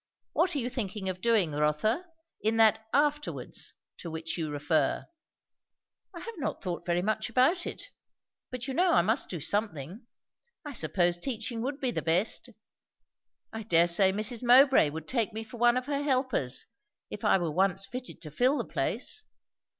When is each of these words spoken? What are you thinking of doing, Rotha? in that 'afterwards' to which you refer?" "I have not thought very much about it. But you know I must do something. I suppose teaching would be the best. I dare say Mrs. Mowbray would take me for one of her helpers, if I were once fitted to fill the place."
What 0.33 0.55
are 0.55 0.57
you 0.57 0.67
thinking 0.67 1.09
of 1.09 1.21
doing, 1.21 1.51
Rotha? 1.51 2.07
in 2.41 2.57
that 2.57 2.83
'afterwards' 2.91 3.75
to 3.99 4.09
which 4.09 4.35
you 4.35 4.49
refer?" 4.49 5.05
"I 6.11 6.19
have 6.21 6.39
not 6.39 6.63
thought 6.63 6.87
very 6.87 7.03
much 7.03 7.29
about 7.29 7.67
it. 7.67 7.91
But 8.49 8.67
you 8.67 8.73
know 8.73 8.93
I 8.95 9.03
must 9.03 9.29
do 9.29 9.39
something. 9.39 10.07
I 10.65 10.73
suppose 10.73 11.19
teaching 11.19 11.61
would 11.61 11.79
be 11.79 11.91
the 11.91 12.01
best. 12.01 12.49
I 13.53 13.61
dare 13.61 13.87
say 13.87 14.11
Mrs. 14.11 14.41
Mowbray 14.41 14.89
would 14.89 15.07
take 15.07 15.33
me 15.33 15.43
for 15.43 15.57
one 15.57 15.77
of 15.77 15.85
her 15.85 16.01
helpers, 16.01 16.65
if 17.11 17.23
I 17.23 17.37
were 17.37 17.51
once 17.51 17.85
fitted 17.85 18.21
to 18.21 18.31
fill 18.31 18.57
the 18.57 18.65
place." 18.65 19.23